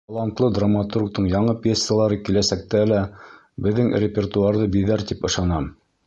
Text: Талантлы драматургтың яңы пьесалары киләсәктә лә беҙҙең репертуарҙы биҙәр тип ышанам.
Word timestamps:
Талантлы 0.09 0.47
драматургтың 0.53 1.25
яңы 1.33 1.53
пьесалары 1.65 2.17
киләсәктә 2.29 2.81
лә 2.91 3.01
беҙҙең 3.67 3.91
репертуарҙы 4.05 4.71
биҙәр 4.77 5.05
тип 5.13 5.29
ышанам. 5.31 5.69